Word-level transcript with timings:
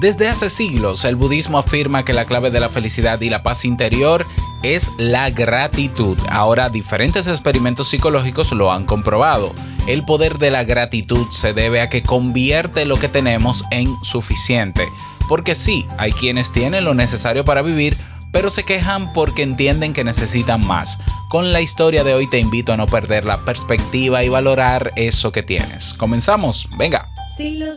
Desde 0.00 0.28
hace 0.28 0.48
siglos, 0.48 1.04
el 1.04 1.14
budismo 1.14 1.58
afirma 1.58 2.06
que 2.06 2.14
la 2.14 2.24
clave 2.24 2.50
de 2.50 2.58
la 2.58 2.70
felicidad 2.70 3.20
y 3.20 3.28
la 3.28 3.42
paz 3.42 3.66
interior 3.66 4.26
es 4.62 4.90
la 4.96 5.28
gratitud. 5.28 6.16
Ahora, 6.30 6.70
diferentes 6.70 7.26
experimentos 7.26 7.90
psicológicos 7.90 8.50
lo 8.52 8.72
han 8.72 8.86
comprobado. 8.86 9.52
El 9.86 10.06
poder 10.06 10.38
de 10.38 10.50
la 10.50 10.64
gratitud 10.64 11.26
se 11.30 11.52
debe 11.52 11.82
a 11.82 11.90
que 11.90 12.02
convierte 12.02 12.86
lo 12.86 12.98
que 12.98 13.10
tenemos 13.10 13.62
en 13.70 13.94
suficiente. 14.02 14.88
Porque 15.28 15.54
sí, 15.54 15.86
hay 15.98 16.12
quienes 16.12 16.50
tienen 16.50 16.86
lo 16.86 16.94
necesario 16.94 17.44
para 17.44 17.60
vivir, 17.60 17.94
pero 18.32 18.48
se 18.48 18.64
quejan 18.64 19.12
porque 19.12 19.42
entienden 19.42 19.92
que 19.92 20.02
necesitan 20.02 20.66
más. 20.66 20.98
Con 21.28 21.52
la 21.52 21.60
historia 21.60 22.04
de 22.04 22.14
hoy 22.14 22.26
te 22.26 22.38
invito 22.38 22.72
a 22.72 22.78
no 22.78 22.86
perder 22.86 23.26
la 23.26 23.44
perspectiva 23.44 24.24
y 24.24 24.30
valorar 24.30 24.92
eso 24.96 25.30
que 25.30 25.42
tienes. 25.42 25.92
Comenzamos, 25.92 26.66
venga. 26.78 27.06
Si 27.36 27.56
lo 27.56 27.76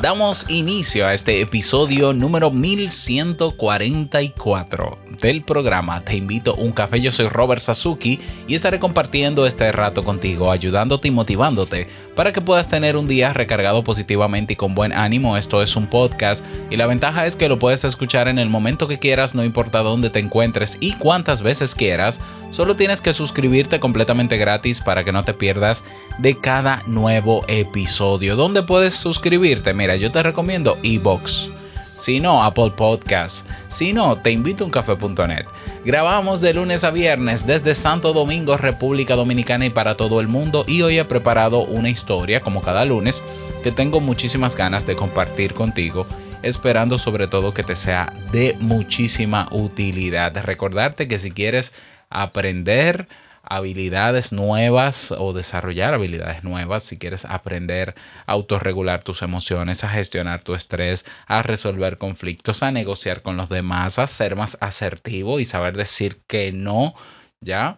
damos 0.00 0.46
inicio 0.48 1.06
a 1.06 1.14
este 1.14 1.40
episodio 1.40 2.12
número 2.12 2.50
1144 2.50 4.98
del 5.20 5.44
programa 5.44 6.04
Te 6.04 6.16
invito 6.16 6.52
a 6.52 6.54
un 6.54 6.72
café. 6.72 7.00
Yo 7.00 7.12
soy 7.12 7.28
Robert 7.28 7.60
Sasuki 7.60 8.20
y 8.48 8.54
estaré 8.54 8.78
compartiendo 8.78 9.46
este 9.46 9.70
rato 9.70 10.02
contigo, 10.02 10.50
ayudándote 10.50 11.08
y 11.08 11.10
motivándote 11.10 11.86
para 12.16 12.32
que 12.32 12.40
puedas 12.40 12.68
tener 12.68 12.96
un 12.96 13.08
día 13.08 13.32
recargado 13.32 13.84
positivamente 13.84 14.54
y 14.54 14.56
con 14.56 14.74
buen 14.74 14.92
ánimo. 14.92 15.36
Esto 15.36 15.62
es 15.62 15.76
un 15.76 15.86
podcast 15.86 16.44
y 16.70 16.76
la 16.76 16.86
ventaja 16.86 17.26
es 17.26 17.36
que 17.36 17.48
lo 17.48 17.58
puedes 17.58 17.84
escuchar 17.84 18.28
en 18.28 18.38
el 18.38 18.48
momento 18.48 18.88
que 18.88 18.98
quieras, 18.98 19.34
no 19.34 19.44
importa 19.44 19.80
dónde 19.80 20.10
te 20.10 20.18
encuentres 20.18 20.78
y 20.80 20.94
cuántas 20.94 21.42
veces 21.42 21.74
quieras. 21.74 22.20
Solo 22.50 22.76
tienes 22.76 23.00
que 23.00 23.12
suscribirte 23.12 23.80
completamente 23.80 24.36
gratis 24.36 24.80
para 24.80 25.04
que 25.04 25.12
no 25.12 25.24
te 25.24 25.34
pierdas 25.34 25.84
de 26.18 26.38
cada 26.38 26.82
nuevo 26.86 27.44
episodio. 27.48 28.36
¿Dónde 28.36 28.62
puedes 28.62 28.94
suscribirte? 28.94 29.72
Mira, 29.82 29.96
yo 29.96 30.12
te 30.12 30.22
recomiendo 30.22 30.78
iBox. 30.84 31.50
Si 31.96 32.20
no, 32.20 32.44
Apple 32.44 32.70
Podcast. 32.76 33.44
Si 33.66 33.92
no, 33.92 34.16
te 34.16 34.30
invito 34.30 34.62
a 34.62 34.68
uncafé.net. 34.68 35.46
Grabamos 35.84 36.40
de 36.40 36.54
lunes 36.54 36.84
a 36.84 36.92
viernes 36.92 37.48
desde 37.48 37.74
Santo 37.74 38.12
Domingo, 38.12 38.56
República 38.56 39.16
Dominicana 39.16 39.66
y 39.66 39.70
para 39.70 39.96
todo 39.96 40.20
el 40.20 40.28
mundo. 40.28 40.64
Y 40.68 40.82
hoy 40.82 41.00
he 41.00 41.04
preparado 41.04 41.64
una 41.64 41.88
historia, 41.88 42.42
como 42.42 42.62
cada 42.62 42.84
lunes, 42.84 43.24
que 43.64 43.72
tengo 43.72 43.98
muchísimas 43.98 44.54
ganas 44.54 44.86
de 44.86 44.94
compartir 44.94 45.52
contigo. 45.52 46.06
Esperando 46.44 46.96
sobre 46.96 47.26
todo 47.26 47.52
que 47.52 47.64
te 47.64 47.74
sea 47.74 48.12
de 48.30 48.56
muchísima 48.60 49.48
utilidad. 49.50 50.32
Recordarte 50.44 51.08
que 51.08 51.18
si 51.18 51.32
quieres 51.32 51.72
aprender 52.08 53.08
habilidades 53.42 54.32
nuevas 54.32 55.12
o 55.12 55.32
desarrollar 55.32 55.94
habilidades 55.94 56.44
nuevas, 56.44 56.82
si 56.82 56.98
quieres 56.98 57.24
aprender 57.24 57.94
a 58.26 58.32
autorregular 58.32 59.02
tus 59.02 59.22
emociones, 59.22 59.84
a 59.84 59.88
gestionar 59.88 60.42
tu 60.42 60.54
estrés, 60.54 61.04
a 61.26 61.42
resolver 61.42 61.98
conflictos, 61.98 62.62
a 62.62 62.70
negociar 62.70 63.22
con 63.22 63.36
los 63.36 63.48
demás, 63.48 63.98
a 63.98 64.06
ser 64.06 64.36
más 64.36 64.56
asertivo 64.60 65.40
y 65.40 65.44
saber 65.44 65.76
decir 65.76 66.22
que 66.26 66.52
no, 66.52 66.94
¿ya? 67.40 67.76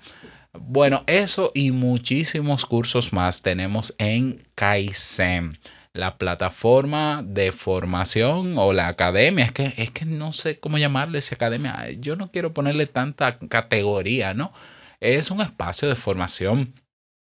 Bueno, 0.53 1.03
eso 1.06 1.50
y 1.54 1.72
muchísimos 1.72 2.64
cursos 2.66 3.12
más 3.12 3.42
tenemos 3.42 3.94
en 3.98 4.47
Kaizen 4.54 5.58
la 5.94 6.19
plataforma 6.19 7.22
de 7.24 7.53
formación 7.53 8.58
o 8.58 8.72
la 8.72 8.88
academia. 8.88 9.44
Es 9.44 9.53
que, 9.53 9.72
es 9.76 9.91
que 9.91 10.04
no 10.04 10.32
sé 10.32 10.58
cómo 10.58 10.76
llamarle 10.76 11.19
esa 11.19 11.36
academia. 11.36 11.88
Yo 11.98 12.16
no 12.16 12.30
quiero 12.32 12.53
ponerle 12.53 12.86
tanta 12.86 13.38
categoría, 13.38 14.34
¿no? 14.34 14.53
Es 15.04 15.31
un 15.31 15.42
espacio 15.42 15.87
de 15.87 15.97
formación 15.97 16.81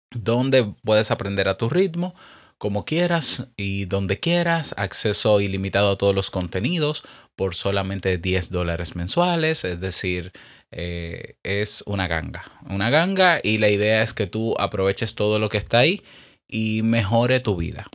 donde 0.10 0.74
puedes 0.84 1.12
aprender 1.12 1.48
a 1.48 1.60
tu 1.60 1.70
ritmo, 1.70 2.16
como 2.58 2.86
quieras 2.86 3.50
y 3.56 3.86
donde 3.86 4.20
quieras, 4.20 4.74
acceso 4.80 5.42
ilimitado 5.42 5.92
a 5.92 5.98
todos 6.00 6.16
los 6.16 6.32
contenidos 6.32 7.04
por 7.36 7.54
solamente 7.54 8.18
10 8.18 8.50
dólares 8.50 8.96
mensuales, 8.96 9.64
es 9.64 9.80
decir, 9.80 10.32
eh, 10.72 11.36
es 11.44 11.84
una 11.86 12.08
ganga, 12.08 12.52
una 12.68 12.90
ganga 12.90 13.40
y 13.44 13.60
la 13.60 13.70
idea 13.70 14.02
es 14.02 14.16
que 14.16 14.26
tú 14.26 14.56
aproveches 14.58 15.14
todo 15.14 15.38
lo 15.38 15.50
que 15.50 15.60
está 15.60 15.78
ahí 15.78 16.02
y 16.48 16.82
mejore 16.82 17.42
tu 17.42 17.58
vida. 17.58 17.86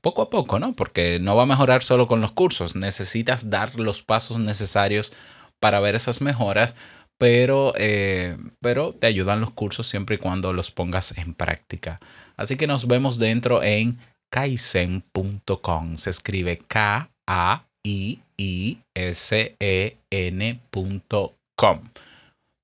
Poco 0.00 0.22
a 0.22 0.30
poco, 0.30 0.58
¿no? 0.58 0.74
Porque 0.74 1.18
no 1.20 1.36
va 1.36 1.42
a 1.42 1.46
mejorar 1.46 1.82
solo 1.82 2.06
con 2.08 2.22
los 2.22 2.32
cursos, 2.32 2.74
necesitas 2.74 3.50
dar 3.50 3.78
los 3.78 4.00
pasos 4.00 4.38
necesarios 4.38 5.12
para 5.60 5.80
ver 5.80 5.94
esas 5.94 6.22
mejoras, 6.22 6.74
pero, 7.18 7.72
eh, 7.76 8.36
pero 8.60 8.92
te 8.92 9.06
ayudan 9.06 9.40
los 9.40 9.52
cursos 9.52 9.86
siempre 9.86 10.16
y 10.16 10.18
cuando 10.18 10.52
los 10.52 10.70
pongas 10.70 11.16
en 11.16 11.34
práctica. 11.34 12.00
Así 12.36 12.56
que 12.56 12.66
nos 12.66 12.86
vemos 12.86 13.18
dentro 13.18 13.62
en 13.62 13.98
kaizen.com. 14.30 15.96
Se 15.96 16.10
escribe 16.10 16.58
K-A-I-I-S-E-N.com. 16.58 17.10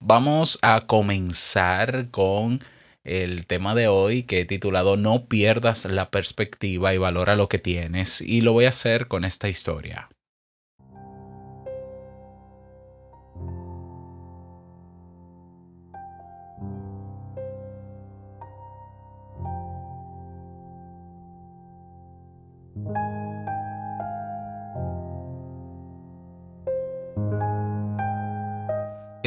Vamos 0.04 0.58
a 0.62 0.86
comenzar 0.86 2.10
con 2.10 2.60
el 3.04 3.46
tema 3.46 3.74
de 3.74 3.88
hoy 3.88 4.24
que 4.24 4.40
he 4.40 4.44
titulado 4.44 4.96
No 4.96 5.26
pierdas 5.26 5.84
la 5.84 6.10
perspectiva 6.10 6.92
y 6.92 6.98
valora 6.98 7.36
lo 7.36 7.48
que 7.48 7.58
tienes. 7.58 8.20
Y 8.20 8.40
lo 8.42 8.52
voy 8.52 8.66
a 8.66 8.70
hacer 8.70 9.08
con 9.08 9.24
esta 9.24 9.48
historia. 9.48 10.08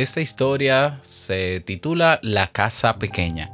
Esta 0.05 0.21
historia 0.21 0.99
se 1.01 1.61
titula 1.61 2.19
La 2.21 2.51
casa 2.51 2.99
pequeña. 2.99 3.51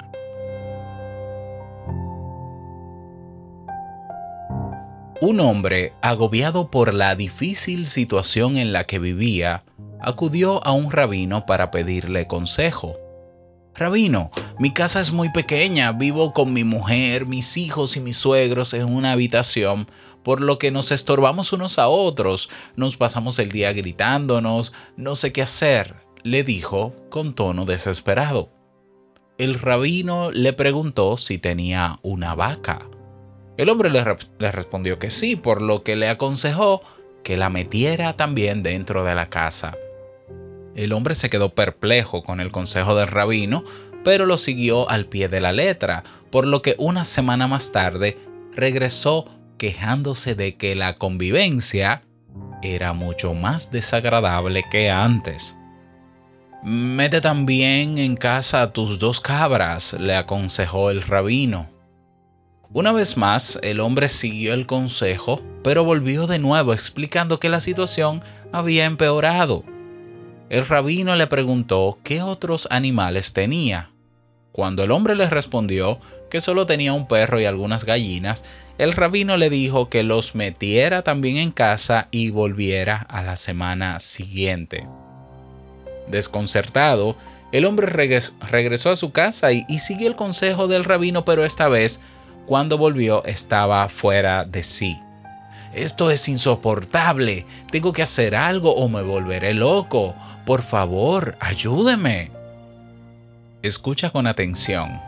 Un 5.21 5.39
hombre, 5.39 5.93
agobiado 6.01 6.69
por 6.69 6.93
la 6.93 7.15
difícil 7.15 7.87
situación 7.87 8.57
en 8.57 8.73
la 8.73 8.83
que 8.83 8.99
vivía, 8.99 9.63
acudió 10.01 10.61
a 10.67 10.73
un 10.73 10.91
rabino 10.91 11.45
para 11.45 11.71
pedirle 11.71 12.27
consejo. 12.27 12.97
Rabino, 13.73 14.29
mi 14.59 14.73
casa 14.73 14.99
es 14.99 15.13
muy 15.13 15.29
pequeña, 15.31 15.93
vivo 15.93 16.33
con 16.33 16.51
mi 16.51 16.65
mujer, 16.65 17.27
mis 17.27 17.55
hijos 17.55 17.95
y 17.95 18.01
mis 18.01 18.17
suegros 18.17 18.73
en 18.73 18.93
una 18.93 19.13
habitación, 19.13 19.87
por 20.21 20.41
lo 20.41 20.59
que 20.59 20.69
nos 20.69 20.91
estorbamos 20.91 21.53
unos 21.53 21.79
a 21.79 21.87
otros, 21.87 22.49
nos 22.75 22.97
pasamos 22.97 23.39
el 23.39 23.53
día 23.53 23.71
gritándonos, 23.71 24.73
no 24.97 25.15
sé 25.15 25.31
qué 25.31 25.43
hacer, 25.43 26.10
le 26.23 26.43
dijo 26.43 26.95
con 27.09 27.33
tono 27.33 27.65
desesperado. 27.65 28.49
El 29.37 29.55
rabino 29.55 30.31
le 30.31 30.53
preguntó 30.53 31.17
si 31.17 31.37
tenía 31.37 31.99
una 32.03 32.35
vaca. 32.35 32.87
El 33.57 33.69
hombre 33.69 33.89
le, 33.89 34.03
le 34.39 34.51
respondió 34.51 34.99
que 34.99 35.09
sí, 35.09 35.35
por 35.35 35.61
lo 35.61 35.83
que 35.83 35.95
le 35.95 36.09
aconsejó 36.09 36.81
que 37.23 37.37
la 37.37 37.49
metiera 37.49 38.15
también 38.15 38.63
dentro 38.63 39.03
de 39.03 39.15
la 39.15 39.29
casa. 39.29 39.75
El 40.75 40.93
hombre 40.93 41.15
se 41.15 41.29
quedó 41.29 41.53
perplejo 41.53 42.23
con 42.23 42.39
el 42.39 42.51
consejo 42.51 42.95
del 42.95 43.07
rabino, 43.07 43.63
pero 44.03 44.25
lo 44.25 44.37
siguió 44.37 44.89
al 44.89 45.05
pie 45.05 45.27
de 45.27 45.41
la 45.41 45.51
letra, 45.51 46.03
por 46.29 46.47
lo 46.47 46.61
que 46.61 46.75
una 46.77 47.05
semana 47.05 47.47
más 47.47 47.71
tarde 47.71 48.17
regresó 48.53 49.25
quejándose 49.57 50.33
de 50.35 50.55
que 50.55 50.75
la 50.75 50.95
convivencia 50.95 52.03
era 52.63 52.93
mucho 52.93 53.33
más 53.33 53.71
desagradable 53.71 54.63
que 54.71 54.89
antes. 54.89 55.57
Mete 56.63 57.21
también 57.21 57.97
en 57.97 58.15
casa 58.15 58.61
a 58.61 58.71
tus 58.71 58.99
dos 58.99 59.19
cabras, 59.19 59.93
le 59.93 60.15
aconsejó 60.15 60.91
el 60.91 61.01
rabino. 61.01 61.71
Una 62.71 62.91
vez 62.91 63.17
más, 63.17 63.57
el 63.63 63.79
hombre 63.79 64.09
siguió 64.09 64.53
el 64.53 64.67
consejo, 64.67 65.41
pero 65.63 65.83
volvió 65.83 66.27
de 66.27 66.37
nuevo 66.37 66.71
explicando 66.71 67.39
que 67.39 67.49
la 67.49 67.61
situación 67.61 68.23
había 68.51 68.85
empeorado. 68.85 69.63
El 70.49 70.67
rabino 70.67 71.15
le 71.15 71.25
preguntó 71.25 71.97
qué 72.03 72.21
otros 72.21 72.67
animales 72.69 73.33
tenía. 73.33 73.89
Cuando 74.51 74.83
el 74.83 74.91
hombre 74.91 75.15
le 75.15 75.29
respondió 75.31 75.99
que 76.29 76.41
solo 76.41 76.67
tenía 76.67 76.93
un 76.93 77.07
perro 77.07 77.41
y 77.41 77.45
algunas 77.45 77.85
gallinas, 77.85 78.45
el 78.77 78.93
rabino 78.93 79.35
le 79.35 79.49
dijo 79.49 79.89
que 79.89 80.03
los 80.03 80.35
metiera 80.35 81.01
también 81.01 81.37
en 81.37 81.51
casa 81.51 82.07
y 82.11 82.29
volviera 82.29 82.97
a 82.97 83.23
la 83.23 83.35
semana 83.35 83.99
siguiente. 83.99 84.85
Desconcertado, 86.11 87.15
el 87.51 87.65
hombre 87.65 87.87
regresó 87.87 88.89
a 88.91 88.95
su 88.95 89.11
casa 89.11 89.51
y, 89.51 89.65
siguió 89.79 90.07
el 90.07 90.15
consejo 90.15 90.67
del 90.67 90.85
rabino, 90.85 91.25
pero 91.25 91.43
esta 91.43 91.67
vez, 91.67 91.99
cuando 92.45 92.77
volvió, 92.77 93.25
estaba 93.25 93.87
fuera 93.89 94.45
de 94.45 94.63
sí. 94.63 94.97
Esto 95.73 96.11
es 96.11 96.27
insoportable. 96.29 97.45
Tengo 97.71 97.93
que 97.93 98.03
hacer 98.03 98.35
algo 98.35 98.75
o 98.75 98.87
me 98.89 99.01
volveré 99.01 99.53
loco. 99.53 100.15
Por 100.45 100.61
favor, 100.61 101.35
ayúdeme. 101.39 102.31
Escucha 103.61 104.09
con 104.09 104.27
atención. 104.27 104.99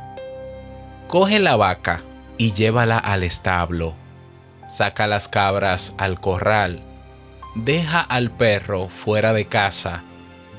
Coge 1.07 1.39
la 1.39 1.56
vaca 1.56 2.01
y 2.38 2.53
llévala 2.53 2.97
al 2.97 3.23
establo. 3.23 3.94
Saca 4.67 5.07
las 5.07 5.27
cabras 5.27 5.94
al 5.97 6.19
corral. 6.19 6.81
Deja 7.56 7.99
al 8.01 8.31
perro 8.31 8.88
fuera 8.89 9.33
de 9.33 9.45
casa 9.45 10.03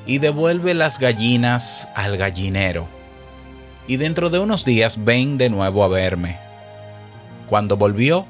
y 0.07 0.19
devuelve 0.19 0.75
las 0.75 0.99
gallinas 0.99 1.89
al 1.95 2.17
gallinero. 2.17 2.87
Y 3.87 3.97
dentro 3.97 4.31
de 4.31 4.39
unos 4.39 4.65
días 4.65 5.05
ven 5.05 5.39
de 5.39 5.51
nuevo 5.51 5.85
a 5.85 5.89
verme. 5.89 6.39
Cuando 7.49 7.77
volvió, 7.77 8.27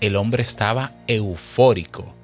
el 0.00 0.16
hombre 0.16 0.42
estaba 0.42 0.92
eufórico. 1.06 2.14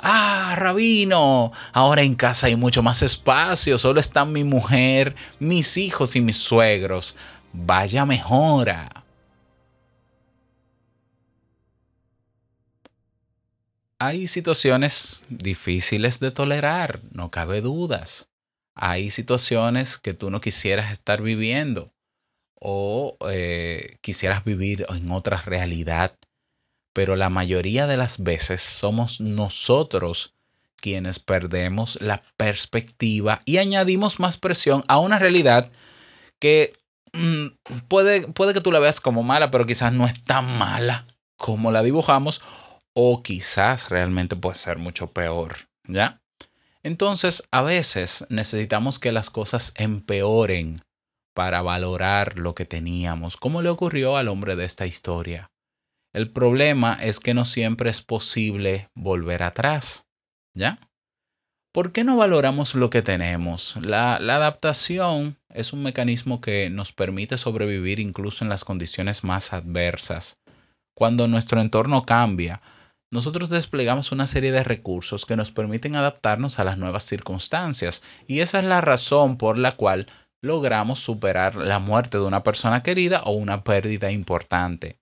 Ah, 0.00 0.54
rabino, 0.56 1.52
ahora 1.72 2.02
en 2.02 2.14
casa 2.14 2.46
hay 2.46 2.56
mucho 2.56 2.82
más 2.82 3.02
espacio, 3.02 3.78
solo 3.78 3.98
están 3.98 4.32
mi 4.32 4.44
mujer, 4.44 5.16
mis 5.40 5.76
hijos 5.76 6.14
y 6.14 6.20
mis 6.20 6.36
suegros. 6.36 7.16
Vaya 7.52 8.06
mejora. 8.06 9.04
Hay 13.98 14.28
situaciones 14.28 15.24
difíciles 15.28 16.20
de 16.20 16.30
tolerar, 16.30 17.00
no 17.10 17.32
cabe 17.32 17.60
dudas. 17.60 18.27
Hay 18.78 19.10
situaciones 19.10 19.98
que 19.98 20.14
tú 20.14 20.30
no 20.30 20.40
quisieras 20.40 20.92
estar 20.92 21.20
viviendo 21.22 21.92
o 22.54 23.16
eh, 23.28 23.98
quisieras 24.00 24.44
vivir 24.44 24.86
en 24.88 25.10
otra 25.10 25.42
realidad 25.42 26.16
pero 26.98 27.14
la 27.14 27.30
mayoría 27.30 27.86
de 27.86 27.96
las 27.96 28.24
veces 28.24 28.60
somos 28.60 29.20
nosotros 29.20 30.34
quienes 30.74 31.20
perdemos 31.20 31.96
la 32.00 32.24
perspectiva 32.36 33.40
y 33.44 33.58
añadimos 33.58 34.18
más 34.18 34.36
presión 34.36 34.82
a 34.88 34.98
una 34.98 35.20
realidad 35.20 35.70
que 36.40 36.72
mm, 37.12 37.46
puede, 37.86 38.26
puede 38.26 38.52
que 38.52 38.60
tú 38.60 38.72
la 38.72 38.80
veas 38.80 39.00
como 39.00 39.22
mala, 39.22 39.52
pero 39.52 39.64
quizás 39.64 39.92
no 39.92 40.06
es 40.06 40.24
tan 40.24 40.58
mala 40.58 41.06
como 41.36 41.70
la 41.70 41.84
dibujamos 41.84 42.40
o 42.94 43.22
quizás 43.22 43.90
realmente 43.90 44.34
puede 44.34 44.56
ser 44.56 44.78
mucho 44.78 45.12
peor, 45.12 45.54
¿ya? 45.86 46.20
Entonces, 46.82 47.42
a 47.50 47.62
veces 47.62 48.26
necesitamos 48.28 48.98
que 48.98 49.12
las 49.12 49.30
cosas 49.30 49.72
empeoren 49.76 50.82
para 51.34 51.62
valorar 51.62 52.38
lo 52.38 52.54
que 52.54 52.64
teníamos, 52.64 53.36
como 53.36 53.62
le 53.62 53.68
ocurrió 53.68 54.16
al 54.16 54.28
hombre 54.28 54.56
de 54.56 54.64
esta 54.64 54.86
historia. 54.86 55.50
El 56.12 56.30
problema 56.30 56.98
es 57.00 57.20
que 57.20 57.34
no 57.34 57.44
siempre 57.44 57.90
es 57.90 58.02
posible 58.02 58.88
volver 58.94 59.42
atrás. 59.42 60.06
¿Ya? 60.54 60.78
¿Por 61.72 61.92
qué 61.92 62.02
no 62.02 62.16
valoramos 62.16 62.74
lo 62.74 62.90
que 62.90 63.02
tenemos? 63.02 63.76
La, 63.80 64.16
adaptación 64.16 65.36
es 65.48 65.72
un 65.72 65.82
mecanismo 65.82 66.40
que 66.40 66.70
nos 66.70 66.92
permite 66.92 67.38
sobrevivir 67.38 68.00
incluso 68.00 68.42
en 68.42 68.48
las 68.48 68.64
condiciones 68.64 69.22
más 69.22 69.52
adversas. 69.52 70.38
Cuando 70.94 71.28
nuestro 71.28 71.60
entorno 71.60 72.04
cambia, 72.04 72.62
nosotros 73.10 73.48
desplegamos 73.48 74.12
una 74.12 74.26
serie 74.26 74.52
de 74.52 74.64
recursos 74.64 75.24
que 75.24 75.36
nos 75.36 75.50
permiten 75.50 75.96
adaptarnos 75.96 76.58
a 76.58 76.64
las 76.64 76.76
nuevas 76.76 77.04
circunstancias 77.04 78.02
y 78.26 78.40
esa 78.40 78.58
es 78.58 78.64
la 78.64 78.80
razón 78.80 79.38
por 79.38 79.58
la 79.58 79.72
cual 79.76 80.06
logramos 80.40 80.98
superar 80.98 81.56
la 81.56 81.78
muerte 81.78 82.18
de 82.18 82.24
una 82.24 82.42
persona 82.42 82.82
querida 82.82 83.22
o 83.24 83.32
una 83.32 83.64
pérdida 83.64 84.10
importante. 84.10 84.98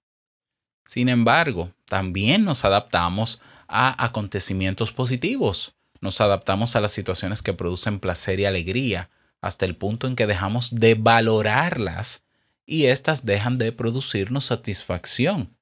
Sin 0.86 1.08
embargo, 1.08 1.72
también 1.84 2.44
nos 2.44 2.64
adaptamos 2.64 3.40
a 3.66 4.04
acontecimientos 4.04 4.92
positivos. 4.92 5.74
Nos 6.00 6.20
adaptamos 6.20 6.76
a 6.76 6.80
las 6.80 6.92
situaciones 6.92 7.42
que 7.42 7.54
producen 7.54 7.98
placer 7.98 8.38
y 8.38 8.44
alegría, 8.44 9.10
hasta 9.40 9.66
el 9.66 9.76
punto 9.76 10.06
en 10.06 10.14
que 10.14 10.26
dejamos 10.26 10.74
de 10.74 10.94
valorarlas 10.94 12.24
y 12.64 12.86
éstas 12.86 13.26
dejan 13.26 13.58
de 13.58 13.72
producirnos 13.72 14.46
satisfacción. 14.46 15.55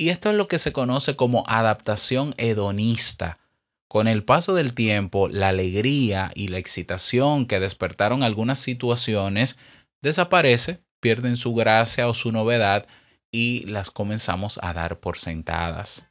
Y 0.00 0.08
esto 0.08 0.30
es 0.30 0.34
lo 0.34 0.48
que 0.48 0.56
se 0.56 0.72
conoce 0.72 1.14
como 1.14 1.44
adaptación 1.46 2.34
hedonista. 2.38 3.38
Con 3.86 4.08
el 4.08 4.24
paso 4.24 4.54
del 4.54 4.72
tiempo, 4.72 5.28
la 5.28 5.48
alegría 5.48 6.30
y 6.34 6.48
la 6.48 6.56
excitación 6.56 7.44
que 7.44 7.60
despertaron 7.60 8.22
algunas 8.22 8.58
situaciones 8.58 9.58
desaparece, 10.00 10.80
pierden 11.00 11.36
su 11.36 11.52
gracia 11.52 12.08
o 12.08 12.14
su 12.14 12.32
novedad 12.32 12.86
y 13.30 13.66
las 13.66 13.90
comenzamos 13.90 14.58
a 14.62 14.72
dar 14.72 15.00
por 15.00 15.18
sentadas. 15.18 16.08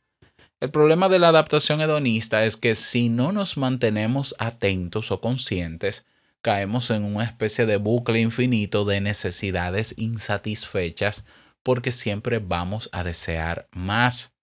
El 0.59 0.69
problema 0.69 1.09
de 1.09 1.18
la 1.18 1.30
adaptación 1.30 1.81
hedonista 1.81 2.45
es 2.45 2.57
que 2.57 2.75
si 2.75 3.09
no 3.09 3.31
nos 3.31 3.57
mantenemos 3.57 4.36
atentos 4.38 5.09
o 5.09 5.19
conscientes, 5.19 6.06
caemos 6.44 6.91
en 6.91 7.06
una 7.06 7.24
especie 7.24 7.65
de 7.65 7.77
bucle 7.77 8.21
infinito 8.21 8.86
de 8.86 9.01
necesidades 9.01 9.95
insatisfechas 9.97 11.25
porque 11.64 11.92
siempre 11.92 12.39
vamos 12.39 12.89
a 12.92 13.04
desear 13.04 13.68
más. 13.72 14.34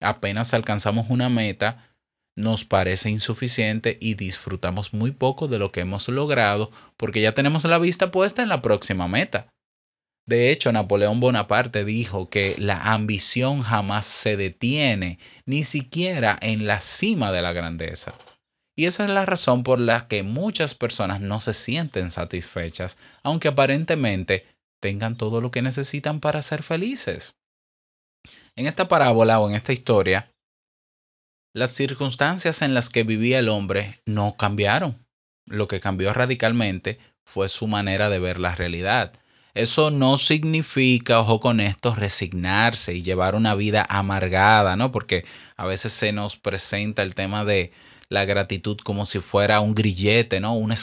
Apenas 0.00 0.54
alcanzamos 0.54 1.06
una 1.08 1.28
meta, 1.28 1.94
nos 2.36 2.64
parece 2.64 3.10
insuficiente 3.10 3.96
y 4.00 4.14
disfrutamos 4.14 4.92
muy 4.92 5.12
poco 5.12 5.46
de 5.48 5.58
lo 5.58 5.70
que 5.70 5.80
hemos 5.80 6.08
logrado 6.08 6.70
porque 6.96 7.20
ya 7.20 7.32
tenemos 7.32 7.64
la 7.64 7.78
vista 7.78 8.10
puesta 8.10 8.42
en 8.42 8.48
la 8.48 8.60
próxima 8.60 9.06
meta. 9.08 9.48
De 10.26 10.50
hecho, 10.50 10.72
Napoleón 10.72 11.20
Bonaparte 11.20 11.84
dijo 11.84 12.30
que 12.30 12.54
la 12.58 12.92
ambición 12.92 13.60
jamás 13.60 14.06
se 14.06 14.36
detiene, 14.36 15.18
ni 15.44 15.64
siquiera 15.64 16.38
en 16.40 16.66
la 16.66 16.80
cima 16.80 17.30
de 17.30 17.42
la 17.42 17.52
grandeza. 17.52 18.14
Y 18.74 18.86
esa 18.86 19.04
es 19.04 19.10
la 19.10 19.26
razón 19.26 19.62
por 19.62 19.80
la 19.80 20.08
que 20.08 20.22
muchas 20.22 20.74
personas 20.74 21.20
no 21.20 21.40
se 21.40 21.52
sienten 21.52 22.10
satisfechas, 22.10 22.96
aunque 23.22 23.48
aparentemente 23.48 24.46
tengan 24.84 25.16
todo 25.16 25.40
lo 25.40 25.50
que 25.50 25.62
necesitan 25.62 26.20
para 26.20 26.42
ser 26.42 26.62
felices. 26.62 27.36
En 28.54 28.66
esta 28.66 28.86
parábola 28.86 29.40
o 29.40 29.48
en 29.48 29.54
esta 29.54 29.72
historia, 29.72 30.30
las 31.54 31.70
circunstancias 31.70 32.60
en 32.60 32.74
las 32.74 32.90
que 32.90 33.02
vivía 33.02 33.38
el 33.38 33.48
hombre 33.48 34.02
no 34.04 34.36
cambiaron. 34.36 35.06
Lo 35.46 35.68
que 35.68 35.80
cambió 35.80 36.12
radicalmente 36.12 36.98
fue 37.24 37.48
su 37.48 37.66
manera 37.66 38.10
de 38.10 38.18
ver 38.18 38.38
la 38.38 38.54
realidad 38.54 39.14
eso 39.54 39.92
no 39.92 40.18
significa, 40.18 41.20
ojo 41.20 41.38
con 41.38 41.60
esto, 41.60 41.94
resignarse 41.94 42.92
y 42.92 43.04
llevar 43.04 43.36
una 43.36 43.54
vida 43.54 43.86
amargada, 43.88 44.74
¿no? 44.74 44.90
Porque 44.90 45.24
a 45.56 45.64
veces 45.64 45.92
se 45.92 46.12
nos 46.12 46.36
presenta 46.36 47.04
el 47.04 47.14
tema 47.14 47.44
de 47.44 47.72
la 48.08 48.24
gratitud 48.24 48.76
como 48.78 49.06
si 49.06 49.20
fuera 49.20 49.60
un 49.60 49.74
grillete, 49.74 50.40
¿no? 50.40 50.54
Una 50.54 50.74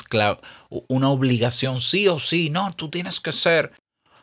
una 0.88 1.10
obligación, 1.10 1.82
sí 1.82 2.08
o 2.08 2.18
sí, 2.18 2.50
no, 2.50 2.72
tú 2.74 2.90
tienes 2.90 3.20
que 3.20 3.34
ser, 3.34 3.74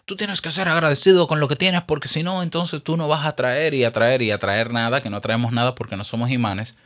tú 0.09 0.17
tienes 0.17 0.41
que 0.41 0.51
ser 0.51 0.69
agradecido 0.69 1.29
con 1.29 1.39
lo 1.39 1.47
que 1.49 1.55
tienes 1.55 1.83
porque 1.83 2.09
si 2.09 2.23
no, 2.23 2.43
entonces 2.43 2.83
tú 2.83 2.97
no 2.97 3.07
vas 3.07 3.27
a 3.27 3.37
traer 3.37 3.75
y 3.75 3.85
a 3.85 3.93
traer 3.93 4.23
y 4.23 4.31
a 4.31 4.39
traer 4.39 4.73
nada, 4.73 5.03
que 5.03 5.11
no 5.11 5.21
traemos 5.21 5.53
nada 5.53 5.75
porque 5.75 5.97
no 5.97 6.03
somos 6.03 6.31
imanes, 6.31 6.77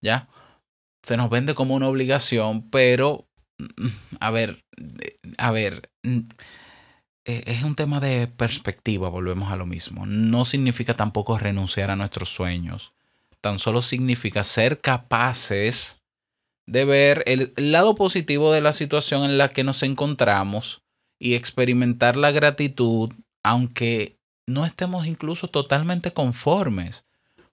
¿ya? 0.00 0.28
Se 1.02 1.16
nos 1.18 1.28
vende 1.28 1.54
como 1.54 1.74
una 1.74 1.88
obligación, 1.88 2.68
pero, 2.70 3.28
mm, 3.58 3.88
a 4.18 4.30
ver, 4.30 4.64
a 5.36 5.50
ver, 5.50 5.90
eh, 6.02 6.24
es 7.46 7.62
un 7.62 7.74
tema 7.74 8.00
de 8.00 8.26
perspectiva, 8.28 9.10
volvemos 9.10 9.52
a 9.52 9.56
lo 9.56 9.66
mismo. 9.66 10.06
No 10.06 10.46
significa 10.46 10.94
tampoco 10.94 11.38
renunciar 11.38 11.90
a 11.90 11.96
nuestros 11.96 12.30
sueños. 12.30 12.94
Tan 13.42 13.58
solo 13.58 13.82
significa 13.82 14.42
ser 14.42 14.80
capaces 14.80 16.00
de 16.66 16.86
ver 16.86 17.24
el 17.26 17.52
lado 17.56 17.94
positivo 17.94 18.52
de 18.52 18.62
la 18.62 18.72
situación 18.72 19.24
en 19.24 19.36
la 19.36 19.50
que 19.50 19.64
nos 19.64 19.82
encontramos 19.82 20.82
y 21.20 21.34
experimentar 21.34 22.16
la 22.16 22.32
gratitud, 22.32 23.12
aunque 23.44 24.16
no 24.48 24.66
estemos 24.66 25.06
incluso 25.06 25.48
totalmente 25.48 26.12
conformes, 26.12 27.04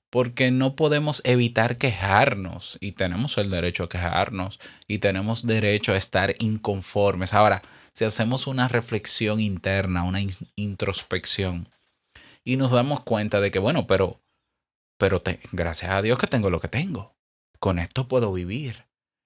porque 0.10 0.52
no 0.52 0.76
podemos 0.76 1.22
evitar 1.26 1.78
quejarnos 1.78 2.78
y 2.80 2.94
tenemos 2.94 3.38
el 3.38 3.52
derecho 3.52 3.84
a 3.84 3.90
quejarnos 3.90 4.60
y 4.88 5.00
tenemos 5.00 5.46
derecho 5.46 5.92
a 5.92 5.98
estar 5.98 6.34
inconformes. 6.40 7.34
Ahora, 7.34 7.62
si 7.94 8.06
hacemos 8.06 8.48
una 8.48 8.70
reflexión 8.70 9.42
interna, 9.42 10.04
una 10.04 10.22
in- 10.22 10.32
introspección 10.56 11.68
y 12.46 12.56
nos 12.56 12.72
damos 12.72 13.02
cuenta 13.02 13.42
de 13.42 13.52
que, 13.52 13.60
bueno, 13.60 13.86
pero, 13.86 14.22
pero 14.98 15.22
gracias 15.52 15.92
a 15.92 16.02
Dios 16.02 16.18
que 16.18 16.28
tengo 16.28 16.50
lo 16.50 16.62
que 16.62 16.70
tengo. 16.70 17.14
Con 17.60 17.78
esto 17.78 18.08
puedo 18.08 18.32
vivir. 18.32 18.86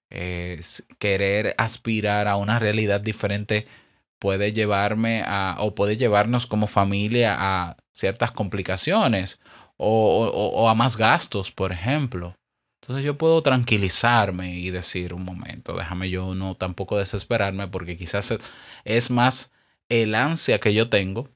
Eh, 0.09 0.55
s- 0.59 0.83
querer 0.97 1.53
aspirar 1.59 2.27
a 2.27 2.37
una 2.37 2.57
realidad 2.57 3.01
diferente 3.01 3.67
puede 4.21 4.53
llevarme 4.53 5.23
a, 5.27 5.57
o 5.59 5.75
puede 5.75 5.97
llevarnos 5.97 6.47
como 6.47 6.67
familia 6.67 7.35
a 7.39 7.77
ciertas 7.91 8.31
complicaciones 8.31 9.41
o, 9.77 10.27
o- 10.33 10.69
a 10.69 10.75
más 10.75 10.97
gastos, 10.97 11.51
por 11.51 11.73
ejemplo. 11.73 12.35
Entonces 12.81 13.03
yo 13.05 13.17
puedo 13.17 13.41
tranquilizarme 13.43 14.55
y 14.59 14.69
decir 14.71 15.13
un 15.15 15.25
momento, 15.25 15.75
déjame 15.75 16.09
yo 16.11 16.35
no 16.35 16.55
tampoco 16.55 16.97
desesperarme 16.99 17.67
porque 17.67 17.97
quizás 17.97 18.33
es, 18.85 19.11
más 19.11 19.51
el 19.89 20.15
ansia 20.15 20.59
que 20.59 20.73
yo 20.73 20.89
tengo 20.89 21.29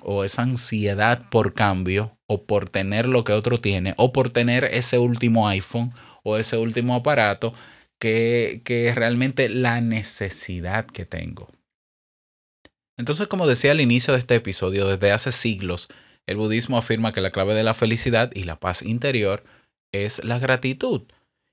o 0.00 0.24
esa 0.24 0.42
ansiedad 0.42 1.28
por 1.30 1.54
cambio 1.54 2.18
o 2.26 2.44
por 2.46 2.68
tener 2.68 3.06
lo 3.06 3.24
que 3.24 3.32
otro 3.32 3.58
tiene 3.60 3.94
o 3.98 4.12
por 4.12 4.30
tener 4.30 4.64
ese 4.64 4.98
último 4.98 5.48
iPhone 5.48 5.92
o 6.22 6.36
ese 6.36 6.58
último 6.58 6.94
aparato 6.96 7.54
que, 7.98 8.62
que 8.64 8.92
realmente 8.94 9.48
la 9.48 9.80
necesidad 9.80 10.86
que 10.86 11.06
tengo. 11.06 11.48
Entonces, 12.96 13.28
como 13.28 13.46
decía 13.46 13.72
al 13.72 13.80
inicio 13.80 14.14
de 14.14 14.20
este 14.20 14.36
episodio, 14.36 14.86
desde 14.86 15.12
hace 15.12 15.32
siglos, 15.32 15.88
el 16.26 16.36
budismo 16.36 16.78
afirma 16.78 17.12
que 17.12 17.20
la 17.20 17.30
clave 17.30 17.54
de 17.54 17.62
la 17.62 17.74
felicidad 17.74 18.30
y 18.34 18.44
la 18.44 18.58
paz 18.58 18.82
interior 18.82 19.44
es 19.92 20.24
la 20.24 20.38
gratitud. 20.38 21.02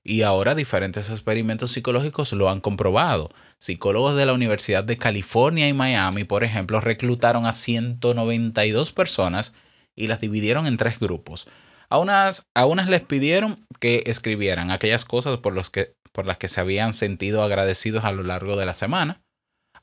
Y 0.02 0.22
ahora 0.22 0.54
diferentes 0.54 1.08
experimentos 1.08 1.72
psicológicos 1.72 2.32
lo 2.32 2.50
han 2.50 2.60
comprobado. 2.60 3.30
Psicólogos 3.58 4.16
de 4.16 4.26
la 4.26 4.34
Universidad 4.34 4.84
de 4.84 4.98
California 4.98 5.68
y 5.68 5.72
Miami, 5.72 6.24
por 6.24 6.44
ejemplo, 6.44 6.80
reclutaron 6.80 7.46
a 7.46 7.52
192 7.52 8.92
personas 8.92 9.54
y 9.96 10.08
las 10.08 10.20
dividieron 10.20 10.66
en 10.66 10.76
tres 10.76 10.98
grupos. 10.98 11.46
A 11.88 11.98
unas, 11.98 12.46
a 12.54 12.66
unas 12.66 12.88
les 12.88 13.02
pidieron 13.02 13.64
que 13.80 14.02
escribieran 14.06 14.70
aquellas 14.70 15.04
cosas 15.04 15.38
por, 15.38 15.54
los 15.54 15.70
que, 15.70 15.94
por 16.12 16.26
las 16.26 16.36
que 16.36 16.48
se 16.48 16.60
habían 16.60 16.92
sentido 16.92 17.42
agradecidos 17.42 18.04
a 18.04 18.12
lo 18.12 18.24
largo 18.24 18.56
de 18.56 18.66
la 18.66 18.74
semana. 18.74 19.23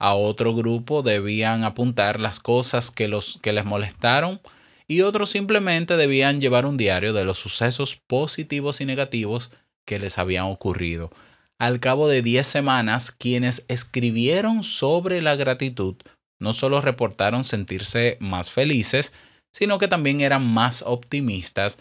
A 0.02 0.16
otro 0.16 0.56
grupo 0.56 1.04
debían 1.04 1.64
apuntar 1.64 2.20
las 2.20 2.40
cosas 2.40 2.90
que, 2.90 3.08
los, 3.08 3.38
que 3.44 3.54
les 3.54 3.66
molestaron 3.66 4.42
y 4.88 5.02
otros 5.02 5.30
simplemente 5.30 5.96
debían 5.96 6.42
llevar 6.42 6.66
un 6.66 6.76
diario 6.76 7.14
de 7.14 7.24
los 7.24 7.38
sucesos 7.38 8.02
positivos 8.08 8.82
y 8.82 8.86
negativos 8.86 9.52
que 9.86 10.00
les 10.00 10.18
habían 10.18 10.46
ocurrido. 10.46 11.12
Al 11.60 11.80
cabo 11.80 12.08
de 12.08 12.24
10 12.24 12.48
semanas, 12.48 13.12
quienes 13.12 13.64
escribieron 13.68 14.64
sobre 14.64 15.22
la 15.22 15.36
gratitud 15.36 15.98
no 16.40 16.54
solo 16.54 16.82
reportaron 16.82 17.44
sentirse 17.44 18.18
más 18.20 18.50
felices, 18.50 19.14
sino 19.54 19.78
que 19.78 19.88
también 19.88 20.22
eran 20.22 20.52
más 20.52 20.82
optimistas 20.82 21.78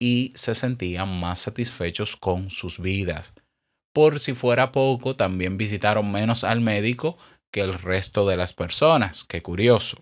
y 0.00 0.32
se 0.36 0.54
sentían 0.54 1.18
más 1.18 1.40
satisfechos 1.40 2.16
con 2.16 2.52
sus 2.52 2.78
vidas. 2.78 3.34
Por 3.92 4.20
si 4.20 4.34
fuera 4.34 4.70
poco, 4.70 5.14
también 5.14 5.56
visitaron 5.56 6.12
menos 6.12 6.44
al 6.44 6.60
médico 6.60 7.16
que 7.54 7.60
el 7.60 7.72
resto 7.72 8.26
de 8.26 8.36
las 8.36 8.52
personas. 8.52 9.22
Qué 9.22 9.40
curioso. 9.40 9.96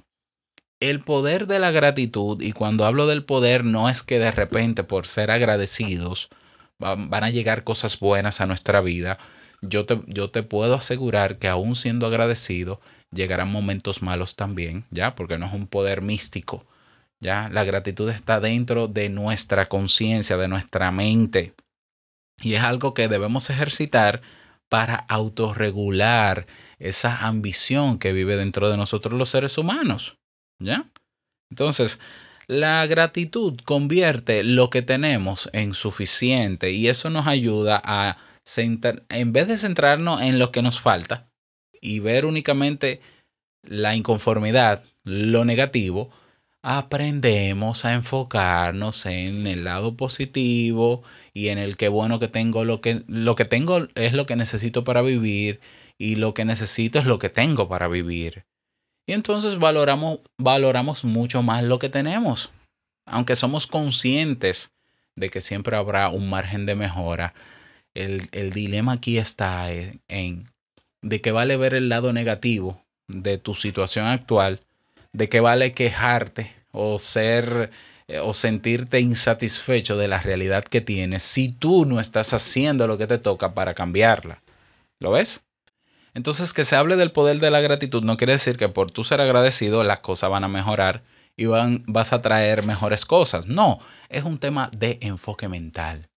El 0.81 1.01
poder 1.01 1.47
de 1.47 1.59
la 1.59 1.71
gratitud, 1.71 2.41
y 2.41 2.53
cuando 2.53 2.87
hablo 2.87 3.07
del 3.07 3.27
poder 3.27 3.63
no 3.63 3.91
es 3.91 4.03
que 4.03 4.19
de 4.19 4.31
repente 4.31 4.85
por 4.85 5.07
ser 5.07 5.31
agradecidos 5.31 6.31
van, 6.79 7.13
a 7.13 7.29
llegar 7.29 7.63
cosas 7.63 8.01
buenas 8.01 8.41
a 8.41 8.47
nuestra 8.47 8.81
vida. 8.81 9.19
Yo 9.61 9.85
te, 9.85 10.01
yo 10.07 10.31
te 10.31 10.43
puedo 10.43 10.75
asegurar 10.75 11.39
que 11.39 11.47
aún 11.47 11.77
siendo 11.77 12.07
agradecido, 12.07 12.81
llegarán 13.13 13.53
momentos 13.53 14.01
malos 14.01 14.35
también, 14.35 14.87
¿ya? 14.91 15.15
Porque 15.15 15.37
no 15.37 15.45
es 15.45 15.53
un 15.53 15.67
poder 15.67 16.01
místico, 16.01 16.65
¿ya? 17.21 17.51
La 17.51 17.65
gratitud 17.65 18.09
está 18.09 18.41
dentro 18.41 18.89
de 18.89 19.11
nuestra 19.11 19.69
conciencia, 19.69 20.39
de 20.39 20.49
nuestra 20.49 20.91
mente. 20.91 21.53
Y 22.43 22.55
es 22.55 22.63
algo 22.63 22.95
que 22.95 23.09
debemos 23.09 23.51
ejercitar 23.51 24.23
para 24.73 24.97
autorregular 24.97 26.47
esa 26.79 27.27
ambición 27.27 27.99
que 27.99 28.15
vive 28.15 28.39
dentro 28.39 28.71
de 28.71 28.79
nosotros 28.79 29.19
los 29.19 29.29
seres 29.29 29.59
humanos, 29.59 30.17
¿ya? 30.59 30.87
Entonces, 31.51 32.01
la 32.47 32.87
gratitud 32.87 33.61
convierte 33.67 34.45
lo 34.45 34.71
que 34.71 34.81
tenemos 34.81 35.51
en 35.53 35.75
suficiente 35.75 36.71
y 36.71 36.89
eso 36.89 37.11
nos 37.11 37.27
ayuda 37.27 37.83
a, 37.85 38.17
centrar, 38.47 39.03
en 39.11 39.35
vez 39.35 39.47
de 39.47 39.59
centrarnos 39.59 40.23
en 40.23 40.39
lo 40.39 40.51
que 40.53 40.63
nos 40.63 40.81
falta 40.81 41.29
y 41.79 41.99
ver 41.99 42.25
únicamente 42.25 43.03
la 43.63 43.95
inconformidad, 43.95 44.85
lo 45.05 45.45
negativo, 45.45 46.11
aprendemos 46.63 47.85
a 47.85 47.93
enfocarnos 47.93 49.05
en 49.07 49.47
el 49.49 49.65
lado 49.65 49.97
positivo 49.97 51.03
y 51.35 51.49
en 51.49 51.59
el 51.59 51.77
que 51.77 51.89
bueno 51.89 52.21
que 52.21 52.29
tengo 52.29 52.65
lo 52.65 52.81
que 52.81 53.03
lo 53.09 53.35
que 53.35 53.45
tengo 53.45 53.89
es 53.97 54.13
lo 54.13 54.27
que 54.27 54.37
necesito 54.37 54.85
para 54.85 55.03
vivir 55.03 55.61
y 55.99 56.17
lo 56.17 56.35
que 56.35 56.45
necesito 56.45 56.99
es 57.01 57.05
lo 57.05 57.19
que 57.19 57.29
tengo 57.29 57.69
para 57.69 57.89
vivir. 57.89 58.45
Y 59.07 59.13
entonces 59.13 59.59
valoramos 59.59 60.21
valoramos 60.39 61.05
mucho 61.05 61.43
más 61.43 61.65
lo 61.65 61.79
que 61.81 61.89
tenemos. 61.89 62.51
Aunque 63.07 63.35
somos 63.35 63.67
conscientes 63.67 64.73
de 65.17 65.29
que 65.31 65.41
siempre 65.41 65.77
habrá 65.77 66.09
un 66.09 66.31
margen 66.31 66.67
de 66.67 66.77
mejora, 66.77 67.35
el, 67.95 68.29
el 68.31 68.53
dilema 68.53 68.93
aquí 68.93 69.19
está 69.19 69.73
en, 69.73 70.01
en 70.09 70.49
de 71.03 71.21
que 71.21 71.33
vale 71.33 71.57
ver 71.57 71.75
el 71.75 71.89
lado 71.89 72.13
negativo 72.13 72.81
de 73.09 73.39
tu 73.39 73.55
situación 73.55 74.07
actual, 74.07 74.61
de 75.13 75.29
que 75.29 75.41
vale 75.41 75.73
quejarte 75.73 76.55
o 76.71 76.99
ser 76.99 77.71
eh, 78.09 78.19
o 78.19 78.33
sentirte 78.33 79.01
insatisfecho 79.01 79.97
de 79.97 80.09
la 80.09 80.21
realidad 80.21 80.65
que 80.65 80.81
tienes 80.81 81.23
si 81.23 81.51
tú 81.51 81.87
no 81.87 82.01
estás 82.01 82.33
haciendo 82.33 82.87
lo 82.87 82.99
que 82.99 83.07
te 83.07 83.19
toca 83.19 83.55
para 83.55 83.75
cambiarla. 83.75 84.43
¿Lo 84.99 85.13
ves? 85.13 85.45
Entonces, 86.15 86.53
que 86.53 86.65
se 86.65 86.77
hable 86.77 86.97
del 86.97 87.13
poder 87.13 87.39
de 87.39 87.51
la 87.51 87.61
gratitud 87.61 88.05
no 88.05 88.17
quiere 88.17 88.35
decir 88.35 88.57
que 88.57 88.69
por 88.69 88.91
tú 88.91 89.03
ser 89.03 89.21
agradecido 89.21 89.83
las 89.83 90.01
cosas 90.01 90.31
van 90.31 90.45
a 90.45 90.49
mejorar 90.49 91.03
y 91.37 91.47
van, 91.47 91.85
vas 91.87 92.13
a 92.13 92.21
traer 92.21 92.67
mejores 92.67 93.07
cosas. 93.07 93.47
No, 93.47 93.79
es 94.09 94.25
un 94.25 94.39
tema 94.39 94.71
de 94.77 94.99
enfoque 95.01 95.49
mental. 95.49 96.11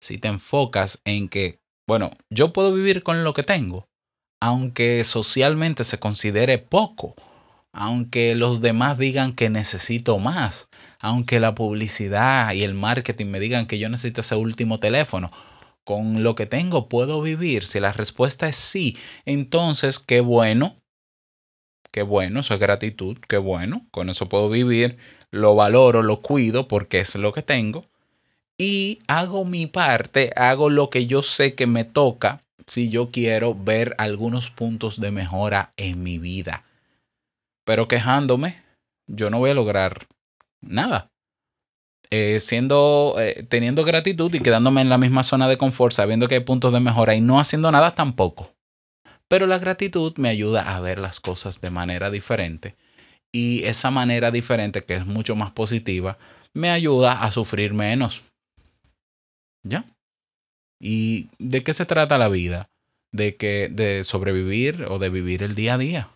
Si 0.00 0.18
te 0.18 0.28
enfocas 0.28 1.00
en 1.04 1.28
que, 1.28 1.60
bueno, 1.86 2.10
yo 2.30 2.52
puedo 2.52 2.72
vivir 2.72 3.02
con 3.02 3.22
lo 3.22 3.34
que 3.34 3.42
tengo, 3.42 3.86
aunque 4.40 5.04
socialmente 5.04 5.84
se 5.84 5.98
considere 5.98 6.58
poco, 6.58 7.14
aunque 7.74 8.34
los 8.36 8.60
demás 8.60 8.96
digan 8.96 9.32
que 9.32 9.50
necesito 9.50 10.18
más, 10.18 10.68
aunque 11.00 11.40
la 11.40 11.54
publicidad 11.54 12.52
y 12.52 12.62
el 12.62 12.72
marketing 12.72 13.26
me 13.26 13.40
digan 13.40 13.66
que 13.66 13.78
yo 13.78 13.88
necesito 13.88 14.20
ese 14.20 14.36
último 14.36 14.78
teléfono, 14.78 15.30
con 15.82 16.22
lo 16.22 16.34
que 16.34 16.46
tengo 16.46 16.88
puedo 16.88 17.20
vivir. 17.20 17.64
Si 17.64 17.80
la 17.80 17.92
respuesta 17.92 18.48
es 18.48 18.56
sí, 18.56 18.96
entonces 19.26 19.98
qué 19.98 20.20
bueno, 20.20 20.76
qué 21.90 22.02
bueno, 22.02 22.40
eso 22.40 22.54
es 22.54 22.60
gratitud, 22.60 23.18
qué 23.28 23.38
bueno, 23.38 23.86
con 23.90 24.08
eso 24.08 24.28
puedo 24.28 24.48
vivir, 24.48 24.96
lo 25.32 25.56
valoro, 25.56 26.02
lo 26.02 26.22
cuido 26.22 26.68
porque 26.68 27.00
es 27.00 27.16
lo 27.16 27.32
que 27.32 27.42
tengo 27.42 27.86
y 28.56 29.00
hago 29.08 29.44
mi 29.44 29.66
parte, 29.66 30.32
hago 30.36 30.70
lo 30.70 30.90
que 30.90 31.06
yo 31.06 31.22
sé 31.22 31.54
que 31.54 31.66
me 31.66 31.84
toca 31.84 32.44
si 32.66 32.88
yo 32.88 33.10
quiero 33.10 33.54
ver 33.54 33.94
algunos 33.98 34.50
puntos 34.50 35.00
de 35.00 35.10
mejora 35.10 35.72
en 35.76 36.02
mi 36.02 36.18
vida. 36.18 36.64
Pero 37.64 37.88
quejándome, 37.88 38.62
yo 39.06 39.30
no 39.30 39.38
voy 39.38 39.50
a 39.50 39.54
lograr 39.54 40.06
nada. 40.60 41.10
Eh, 42.10 42.38
siendo, 42.38 43.16
eh, 43.18 43.44
teniendo 43.48 43.84
gratitud 43.84 44.32
y 44.34 44.40
quedándome 44.40 44.82
en 44.82 44.88
la 44.88 44.98
misma 44.98 45.22
zona 45.22 45.48
de 45.48 45.56
confort, 45.56 45.94
sabiendo 45.94 46.28
que 46.28 46.36
hay 46.36 46.44
puntos 46.44 46.72
de 46.72 46.80
mejora 46.80 47.14
y 47.14 47.20
no 47.20 47.40
haciendo 47.40 47.72
nada 47.72 47.92
tampoco. 47.92 48.52
Pero 49.28 49.46
la 49.46 49.58
gratitud 49.58 50.16
me 50.18 50.28
ayuda 50.28 50.76
a 50.76 50.80
ver 50.80 50.98
las 50.98 51.18
cosas 51.18 51.60
de 51.60 51.70
manera 51.70 52.10
diferente. 52.10 52.76
Y 53.32 53.64
esa 53.64 53.90
manera 53.90 54.30
diferente, 54.30 54.84
que 54.84 54.94
es 54.94 55.06
mucho 55.06 55.34
más 55.34 55.50
positiva, 55.50 56.18
me 56.52 56.70
ayuda 56.70 57.24
a 57.24 57.32
sufrir 57.32 57.74
menos. 57.74 58.22
¿Ya? 59.64 59.84
¿Y 60.80 61.30
de 61.38 61.64
qué 61.64 61.74
se 61.74 61.86
trata 61.86 62.18
la 62.18 62.28
vida? 62.28 62.68
De 63.12 63.36
que 63.36 63.68
de 63.68 64.04
sobrevivir 64.04 64.84
o 64.88 64.98
de 64.98 65.08
vivir 65.08 65.42
el 65.42 65.54
día 65.54 65.74
a 65.74 65.78
día. 65.78 66.13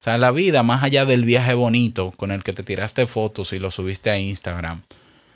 O 0.00 0.02
sea, 0.02 0.16
la 0.16 0.30
vida, 0.30 0.62
más 0.62 0.82
allá 0.82 1.04
del 1.04 1.26
viaje 1.26 1.52
bonito 1.52 2.12
con 2.12 2.30
el 2.32 2.42
que 2.42 2.54
te 2.54 2.62
tiraste 2.62 3.06
fotos 3.06 3.52
y 3.52 3.58
lo 3.58 3.70
subiste 3.70 4.08
a 4.08 4.18
Instagram, 4.18 4.82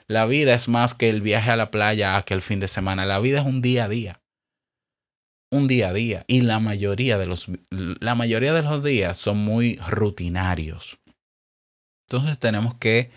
la 0.07 0.25
vida 0.25 0.55
es 0.55 0.69
más 0.69 0.95
que 0.95 1.11
el 1.11 1.21
viaje 1.21 1.51
a 1.51 1.57
la 1.57 1.71
playa 1.71 2.17
aquel 2.17 2.41
fin 2.41 2.61
de 2.61 2.69
semana. 2.69 3.05
La 3.05 3.19
vida 3.19 3.41
es 3.41 3.47
un 3.47 3.61
día 3.61 3.85
a 3.85 3.89
día. 3.89 4.21
un 5.51 5.69
día 5.69 5.91
a 5.91 5.93
día 5.93 6.25
y 6.27 6.41
la 6.41 6.59
mayoría 6.61 7.19
de 7.19 7.27
los, 7.27 7.47
la 7.71 8.15
mayoría 8.15 8.53
de 8.55 8.63
los 8.63 8.83
días 8.83 9.19
son 9.19 9.39
muy 9.39 9.77
rutinarios. 9.77 10.99
Entonces 12.09 12.39
tenemos 12.39 12.75
que 12.75 13.11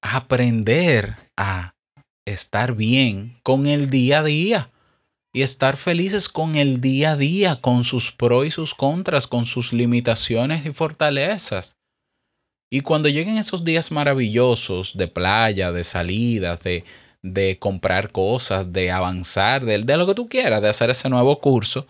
aprender 0.00 1.16
a 1.36 1.74
estar 2.24 2.74
bien 2.74 3.38
con 3.42 3.66
el 3.66 3.90
día 3.90 4.20
a 4.20 4.24
día 4.24 4.70
y 5.36 5.42
estar 5.42 5.76
felices 5.76 6.30
con 6.30 6.56
el 6.56 6.80
día 6.80 7.10
a 7.10 7.16
día, 7.18 7.58
con 7.60 7.84
sus 7.84 8.10
pros 8.10 8.46
y 8.46 8.50
sus 8.50 8.74
contras, 8.74 9.26
con 9.26 9.44
sus 9.44 9.74
limitaciones 9.74 10.64
y 10.64 10.72
fortalezas. 10.72 11.76
Y 12.72 12.80
cuando 12.80 13.10
lleguen 13.10 13.36
esos 13.36 13.62
días 13.62 13.92
maravillosos 13.92 14.96
de 14.96 15.08
playa, 15.08 15.72
de 15.72 15.84
salidas, 15.84 16.62
de, 16.62 16.84
de 17.20 17.58
comprar 17.58 18.12
cosas, 18.12 18.72
de 18.72 18.90
avanzar, 18.90 19.66
de, 19.66 19.80
de 19.80 19.96
lo 19.98 20.06
que 20.06 20.14
tú 20.14 20.26
quieras, 20.26 20.62
de 20.62 20.70
hacer 20.70 20.88
ese 20.88 21.10
nuevo 21.10 21.38
curso, 21.38 21.86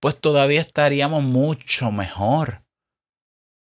pues 0.00 0.18
todavía 0.20 0.60
estaríamos 0.60 1.22
mucho 1.22 1.92
mejor. 1.92 2.62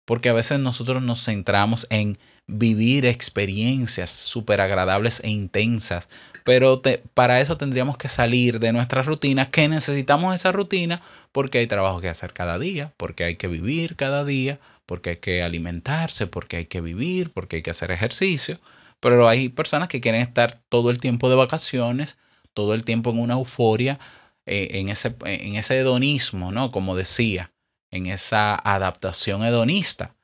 Porque 0.07 0.29
a 0.29 0.33
veces 0.33 0.57
nosotros 0.57 1.03
nos 1.03 1.23
centramos 1.23 1.85
en 1.91 2.17
vivir 2.47 3.05
experiencias 3.05 4.09
súper 4.09 4.59
agradables 4.59 5.21
e 5.23 5.29
intensas, 5.29 6.09
pero 6.49 6.81
para 7.13 7.41
eso 7.41 7.57
tendríamos 7.57 7.95
que 7.95 8.09
salir 8.09 8.59
de 8.59 8.73
nuestra 8.73 9.03
rutina, 9.03 9.51
que 9.51 9.67
necesitamos 9.67 10.33
esa 10.33 10.51
rutina 10.51 10.99
porque 11.31 11.59
hay 11.59 11.67
trabajo 11.67 12.01
que 12.01 12.09
hacer 12.09 12.33
cada 12.33 12.57
día, 12.57 12.91
porque 12.97 13.23
hay 13.23 13.35
que 13.35 13.47
vivir 13.47 13.95
cada 13.95 14.25
día, 14.25 14.59
porque 14.87 15.11
hay 15.11 15.17
que 15.17 15.43
alimentarse, 15.43 16.25
porque 16.25 16.57
hay 16.57 16.65
que 16.65 16.81
vivir, 16.81 17.29
porque 17.33 17.57
hay 17.57 17.61
que 17.61 17.69
hacer 17.69 17.91
ejercicio. 17.91 18.59
Pero 18.99 19.29
hay 19.29 19.49
personas 19.49 19.89
que 19.89 20.01
quieren 20.01 20.21
estar 20.21 20.59
todo 20.69 20.89
el 20.89 20.97
tiempo 20.97 21.29
de 21.29 21.35
vacaciones, 21.35 22.17
todo 22.55 22.73
el 22.73 22.83
tiempo 22.83 23.11
en 23.11 23.19
una 23.19 23.35
euforia, 23.35 23.99
eh, 24.47 24.69
en, 24.71 24.89
ese, 24.89 25.15
en 25.25 25.55
ese 25.55 25.77
hedonismo, 25.77 26.51
¿no? 26.51 26.71
Como 26.71 26.95
decía, 26.95 27.51
en 27.91 28.07
esa 28.07 28.55
adaptación 28.55 29.43
hedonista. 29.43 30.15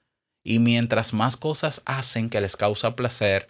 Y 0.44 0.58
mientras 0.58 1.14
más 1.14 1.38
cosas 1.38 1.84
hacen 1.86 2.32
que 2.32 2.42
les 2.42 2.58
causa 2.58 2.96
placer, 2.96 3.48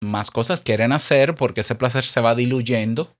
más 0.00 0.30
cosas 0.30 0.62
quieren 0.62 0.92
hacer 0.92 1.34
porque 1.34 1.62
ese 1.62 1.74
placer 1.74 2.04
se 2.04 2.20
va 2.20 2.34
diluyendo 2.34 3.16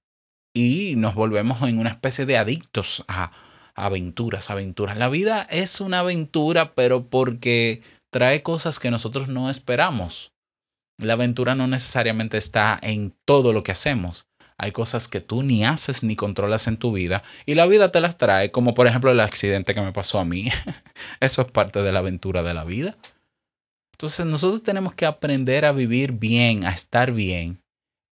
y 0.55 0.95
nos 0.97 1.15
volvemos 1.15 1.63
en 1.63 1.79
una 1.79 1.91
especie 1.91 2.27
de 2.27 2.39
adictos 2.39 3.05
a 3.09 3.33
aventuras, 3.75 4.51
aventuras. 4.51 4.97
La 4.99 5.09
vida 5.09 5.47
es 5.51 5.81
una 5.81 6.01
aventura, 6.01 6.75
pero 6.75 7.09
porque 7.09 7.83
trae 8.11 8.43
cosas 8.43 8.79
que 8.79 8.91
nosotros 8.91 9.29
no 9.29 9.51
esperamos. 9.51 10.33
La 10.99 11.13
aventura 11.13 11.55
no 11.55 11.69
necesariamente 11.69 12.39
está 12.39 12.79
en 12.83 13.15
todo 13.25 13.53
lo 13.53 13.63
que 13.63 13.73
hacemos. 13.73 14.27
Hay 14.61 14.73
cosas 14.73 15.07
que 15.07 15.21
tú 15.21 15.45
ni 15.45 15.65
haces 15.65 16.03
ni 16.03 16.17
controlas 16.17 16.67
en 16.67 16.79
tu 16.79 16.91
vida 16.91 17.23
y 17.47 17.55
la 17.55 17.67
vida 17.67 17.93
te 17.93 18.01
las 18.01 18.19
trae, 18.19 18.51
como 18.51 18.75
por 18.75 18.89
ejemplo 18.89 19.13
el 19.13 19.21
accidente 19.21 19.73
que 19.73 19.81
me 19.81 19.93
pasó 19.93 20.19
a 20.19 20.25
mí. 20.25 20.49
Eso 21.21 21.43
es 21.43 21.51
parte 21.53 21.81
de 21.83 21.93
la 21.93 22.01
aventura 22.01 22.43
de 22.43 22.55
la 22.55 22.65
vida. 22.65 22.97
Entonces 23.99 24.27
nosotros 24.27 24.63
tenemos 24.63 24.95
que 24.95 25.07
aprender 25.07 25.65
a 25.65 25.73
vivir 25.73 26.13
bien, 26.13 26.65
a 26.65 26.71
estar 26.71 27.11
bien 27.11 27.61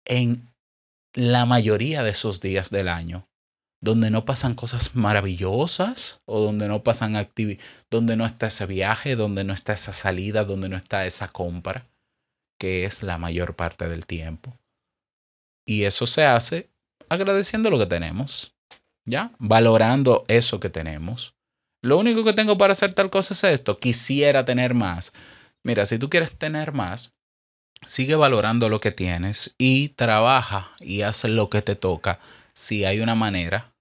en 0.05 0.53
la 1.15 1.47
mayoría 1.47 2.03
de 2.03 2.11
esos 2.11 2.41
días 2.41 2.71
del 2.71 2.89
año, 2.89 3.29
donde 3.81 4.11
no 4.11 4.25
pasan 4.25 4.57
cosas 4.57 4.97
maravillosas 4.97 6.19
o 6.27 6.41
donde 6.41 6.67
no 6.67 6.83
pasan 6.83 7.15
actividades, 7.15 7.65
donde 7.89 8.17
no 8.17 8.27
está 8.27 8.49
ese 8.49 8.67
viaje, 8.67 9.15
donde 9.15 9.45
no 9.45 9.53
está 9.53 9.75
esa 9.75 9.93
salida, 9.93 10.45
donde 10.45 10.69
no 10.69 10.77
está 10.77 11.07
esa 11.07 11.29
compra, 11.29 11.87
que 12.59 12.85
es 12.85 13.05
la 13.05 13.17
mayor 13.17 13.55
parte 13.55 13.89
del 13.89 14.07
tiempo. 14.07 14.59
Y 15.65 15.85
eso 15.85 16.09
se 16.09 16.25
hace 16.25 16.69
agradeciendo 17.09 17.71
lo 17.71 17.79
que 17.79 17.87
tenemos, 17.87 18.57
¿ya? 19.05 19.31
Valorando 19.39 20.25
eso 20.27 20.59
que 20.59 20.69
tenemos. 20.69 21.35
Lo 21.81 21.97
único 21.97 22.25
que 22.25 22.33
tengo 22.33 22.59
para 22.59 22.73
hacer 22.73 22.93
tal 22.93 23.09
cosa 23.09 23.35
es 23.35 23.45
esto. 23.45 23.79
Quisiera 23.79 24.45
tener 24.45 24.75
más. 24.75 25.13
Mira, 25.67 25.85
si 25.85 25.99
tú 25.99 26.09
quieres 26.09 26.39
tener 26.39 26.73
más, 26.73 27.13
sigue 27.85 28.15
valorando 28.15 28.69
lo 28.69 28.79
que 28.79 28.93
tienes 28.93 29.57
y 29.59 29.89
trabaja 29.89 30.71
y 30.79 31.03
haz 31.03 31.25
lo 31.25 31.51
que 31.51 31.61
te 31.61 31.75
toca 31.75 32.21
si 32.53 32.85
hay 32.85 33.01
una 33.01 33.17
manera 33.17 33.75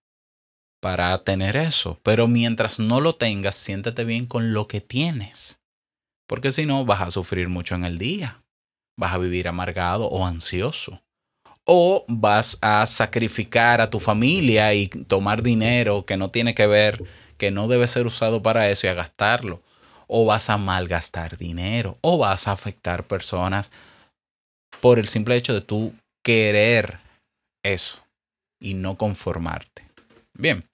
para 0.82 1.16
tener 1.20 1.56
eso. 1.56 2.00
Pero 2.02 2.28
mientras 2.28 2.80
no 2.80 3.02
lo 3.02 3.14
tengas, 3.14 3.54
siéntete 3.54 4.04
bien 4.04 4.26
con 4.26 4.52
lo 4.52 4.68
que 4.68 4.82
tienes. 4.82 5.60
Porque 6.28 6.52
si 6.52 6.66
no, 6.66 6.86
vas 6.86 7.02
a 7.02 7.12
sufrir 7.12 7.50
mucho 7.50 7.76
en 7.76 7.86
el 7.86 8.00
día. 8.00 8.42
Vas 8.98 9.14
a 9.14 9.20
vivir 9.20 9.48
amargado 9.48 10.08
o 10.08 10.26
ansioso. 10.26 11.04
O 11.66 12.04
vas 12.08 12.58
a 12.62 12.84
sacrificar 12.88 13.80
a 13.80 13.92
tu 13.92 14.00
familia 14.00 14.74
y 14.74 14.88
tomar 14.88 15.44
dinero 15.44 16.04
que 16.04 16.18
no 16.18 16.32
tiene 16.32 16.56
que 16.56 16.66
ver, 16.66 17.04
que 17.38 17.52
no 17.52 17.68
debe 17.68 17.86
ser 17.86 18.08
usado 18.08 18.42
para 18.42 18.72
eso 18.72 18.88
y 18.88 18.90
a 18.90 18.96
gastarlo. 18.96 19.62
O 20.08 20.26
vas 20.26 20.50
a 20.50 20.58
malgastar 20.58 21.38
dinero. 21.38 21.98
O 22.02 22.18
vas 22.18 22.48
a 22.48 22.52
afectar 22.52 23.08
personas 23.08 23.72
por 24.82 25.00
el 25.00 25.08
simple 25.08 25.36
hecho 25.36 25.54
de 25.54 25.62
tú 25.62 25.94
querer 26.24 27.00
eso 27.64 28.00
y 28.62 28.74
no 28.74 28.98
conformarte. 28.98 29.88
Bien, 30.38 30.66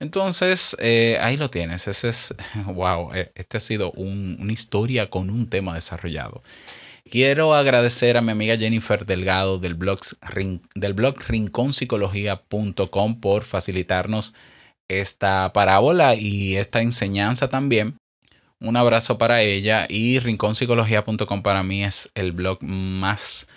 entonces 0.00 0.76
eh, 0.80 1.18
ahí 1.20 1.36
lo 1.36 1.50
tienes. 1.50 1.88
Ese 1.88 2.08
es, 2.08 2.34
wow, 2.66 3.14
eh, 3.14 3.32
este 3.34 3.56
ha 3.58 3.60
sido 3.60 3.92
un- 3.92 4.36
una 4.40 4.52
historia 4.52 5.10
con 5.10 5.30
un 5.30 5.48
tema 5.48 5.74
desarrollado. 5.74 6.42
Quiero 7.10 7.54
agradecer 7.54 8.16
a 8.16 8.20
mi 8.20 8.32
amiga 8.32 8.56
Jennifer 8.56 9.06
Delgado 9.06 9.58
del 9.58 9.74
blog, 9.74 10.00
del 10.74 10.94
blog 10.94 11.16
por 13.20 13.44
facilitarnos 13.44 14.34
esta 14.88 15.52
parábola 15.52 16.16
y 16.16 16.56
esta 16.56 16.80
enseñanza 16.82 17.48
también. 17.48 17.96
Un 18.58 18.76
abrazo 18.76 19.18
para 19.18 19.42
ella 19.42 19.84
y 19.86 20.18
rinconpsicología.com 20.18 21.42
para 21.42 21.62
mí 21.62 21.84
es 21.84 22.10
el 22.14 22.32
blog 22.32 22.62
más, 22.62 23.48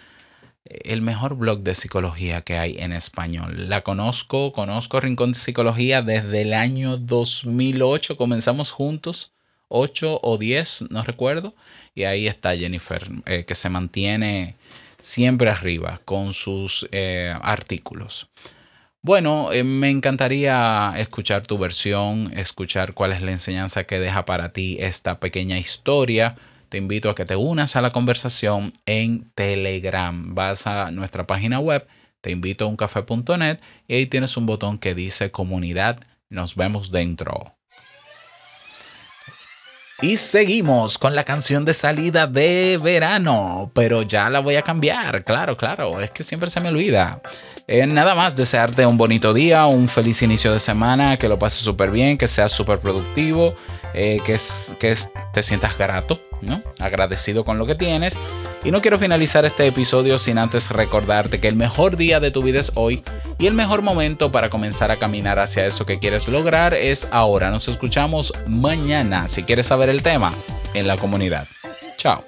el 0.66 1.02
mejor 1.02 1.36
blog 1.36 1.62
de 1.62 1.74
psicología 1.74 2.42
que 2.42 2.58
hay 2.58 2.76
en 2.80 2.92
español. 2.92 3.70
La 3.70 3.82
conozco, 3.82 4.52
conozco 4.52 5.00
Rincón 5.00 5.36
Psicología 5.36 6.02
desde 6.02 6.42
el 6.42 6.54
año 6.54 6.98
2008, 6.98 8.18
comenzamos 8.18 8.72
juntos, 8.72 9.32
8 9.70 10.20
o 10.22 10.38
10, 10.38 10.88
no 10.90 11.04
recuerdo, 11.04 11.56
y 11.96 12.04
ahí 12.04 12.28
está 12.28 12.58
Jennifer, 12.58 13.10
eh, 13.26 13.46
que 13.46 13.56
se 13.56 13.70
mantiene 13.70 14.56
siempre 14.98 15.50
arriba 15.50 16.02
con 16.04 16.34
sus 16.34 16.90
eh, 16.92 17.34
artículos. 17.42 18.28
Bueno, 19.02 19.54
eh, 19.54 19.64
me 19.64 19.90
encantaría 19.90 20.94
escuchar 20.98 21.48
tu 21.48 21.58
versión, 21.58 22.34
escuchar 22.38 22.94
cuál 22.94 23.14
es 23.14 23.22
la 23.22 23.32
enseñanza 23.32 23.86
que 23.86 23.98
deja 23.98 24.26
para 24.26 24.52
ti 24.52 24.76
esta 24.80 25.22
pequeña 25.22 25.58
historia. 25.58 26.36
Te 26.68 26.78
invito 26.78 27.10
a 27.10 27.16
que 27.16 27.26
te 27.26 27.38
unas 27.38 27.78
a 27.78 27.82
la 27.82 27.94
conversación 27.94 28.74
en 28.86 29.32
Telegram. 29.36 30.36
Vas 30.36 30.68
a 30.68 30.92
nuestra 30.92 31.26
página 31.26 31.60
web, 31.60 31.88
te 32.20 32.32
invito 32.32 32.66
a 32.66 32.68
uncafe.net 32.68 33.60
y 33.88 33.96
ahí 33.96 34.06
tienes 34.06 34.36
un 34.36 34.46
botón 34.46 34.78
que 34.78 34.94
dice 34.94 35.32
comunidad. 35.32 36.00
Nos 36.30 36.56
vemos 36.56 36.92
dentro. 36.92 37.59
Y 40.02 40.16
seguimos 40.16 40.98
con 40.98 41.14
la 41.14 41.26
canción 41.26 41.66
de 41.66 41.74
salida 41.74 42.26
de 42.26 42.80
verano, 42.82 43.70
pero 43.74 44.02
ya 44.02 44.30
la 44.30 44.40
voy 44.40 44.56
a 44.56 44.62
cambiar, 44.62 45.26
claro, 45.26 45.58
claro, 45.58 46.00
es 46.00 46.10
que 46.12 46.24
siempre 46.24 46.50
se 46.50 46.62
me 46.62 46.70
olvida. 46.70 47.22
Eh, 47.68 47.86
nada 47.86 48.16
más 48.16 48.34
desearte 48.34 48.86
un 48.86 48.98
bonito 48.98 49.34
día, 49.34 49.66
un 49.66 49.90
feliz 49.90 50.22
inicio 50.22 50.54
de 50.54 50.60
semana, 50.62 51.18
que 51.18 51.28
lo 51.28 51.38
pases 51.38 51.60
súper 51.60 51.92
bien, 51.92 52.18
que 52.18 52.30
seas 52.30 52.54
súper 52.54 52.80
productivo, 52.80 53.56
eh, 53.94 54.20
que, 54.26 54.40
que 54.80 54.96
te 55.34 55.44
sientas 55.44 55.78
grato, 55.78 56.22
¿no? 56.42 56.64
agradecido 56.80 57.44
con 57.44 57.58
lo 57.58 57.66
que 57.66 57.76
tienes. 57.76 58.18
Y 58.64 58.72
no 58.72 58.82
quiero 58.82 59.00
finalizar 59.00 59.46
este 59.46 59.68
episodio 59.68 60.18
sin 60.18 60.38
antes 60.38 60.70
recordarte 60.70 61.40
que 61.40 61.48
el 61.48 61.56
mejor 61.56 61.96
día 61.96 62.20
de 62.20 62.32
tu 62.32 62.44
vida 62.44 62.60
es 62.60 62.72
hoy 62.76 63.04
y 63.38 63.48
el 63.48 63.54
mejor 63.54 63.82
momento 63.82 64.32
para 64.32 64.50
comenzar 64.50 64.92
a 64.92 64.98
caminar 64.98 65.40
hacia 65.40 65.66
eso 65.66 65.86
que 65.86 66.00
quieres 66.00 66.28
lograr 66.28 66.74
es 66.74 67.08
ahora. 67.12 67.52
Nos 67.52 67.70
escuchamos 67.70 68.34
mañana 68.48 69.28
si 69.28 69.44
quieres 69.44 69.68
saber 69.68 69.90
el 69.90 70.04
tema 70.04 70.34
en 70.74 70.88
la 70.88 70.98
comunidad. 70.98 71.48
Chao. 71.98 72.26